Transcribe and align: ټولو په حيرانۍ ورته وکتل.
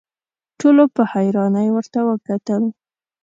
ټولو 0.59 0.83
په 0.95 1.01
حيرانۍ 1.11 1.67
ورته 1.71 1.99
وکتل. 2.09 2.63